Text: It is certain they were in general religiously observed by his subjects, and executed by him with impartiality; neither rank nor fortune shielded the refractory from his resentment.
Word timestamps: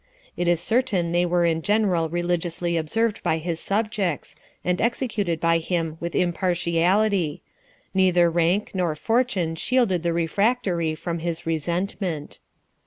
It 0.35 0.47
is 0.47 0.59
certain 0.59 1.11
they 1.11 1.27
were 1.27 1.45
in 1.45 1.61
general 1.61 2.09
religiously 2.09 2.75
observed 2.75 3.21
by 3.21 3.37
his 3.37 3.59
subjects, 3.59 4.35
and 4.65 4.81
executed 4.81 5.39
by 5.39 5.59
him 5.59 5.97
with 5.99 6.15
impartiality; 6.15 7.43
neither 7.93 8.27
rank 8.27 8.71
nor 8.73 8.95
fortune 8.95 9.53
shielded 9.55 10.01
the 10.01 10.11
refractory 10.11 10.95
from 10.95 11.19
his 11.19 11.45
resentment. 11.45 12.39